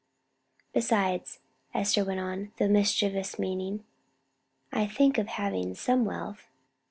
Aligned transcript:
Besides," 0.73 1.37
Esther 1.75 2.03
went 2.03 2.19
on, 2.19 2.53
with 2.57 2.61
a 2.61 2.69
mischievous 2.69 3.37
meaning, 3.37 3.83
"I 4.71 4.87
think 4.87 5.19
of 5.19 5.27
having 5.27 5.75
some 5.75 6.05
wealth." 6.05 6.47